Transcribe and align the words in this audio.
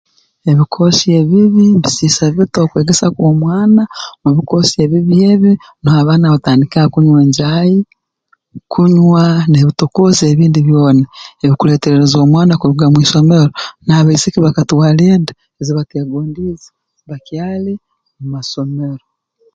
Ebikoosi 0.51 1.07
ebibi 1.21 1.65
mbisiisa 1.77 2.25
bita 2.35 2.59
okwegesa 2.61 3.07
kw'omwana 3.15 3.83
mu 4.21 4.29
bikoosi 4.35 4.75
ebibi 4.85 5.15
ebi 5.33 5.51
nuho 5.81 5.97
abaana 6.01 6.33
batandikira 6.33 6.91
kunywa 6.93 7.19
enjaahi 7.25 7.77
kunywa 8.73 9.23
n'ebitokooza 9.49 10.23
ebindi 10.31 10.59
byona 10.67 11.05
ebikuleeterereza 11.43 12.17
omwana 12.25 12.53
kuruga 12.59 12.85
mu 12.91 12.99
isomero 13.05 13.47
n'abaisiki 13.85 14.37
bakatwara 14.45 15.03
enda 15.15 15.33
ezi 15.59 15.71
bateegondiize 15.77 16.69
bakyali 17.09 17.73
mu 18.17 18.27
masomero 18.35 19.03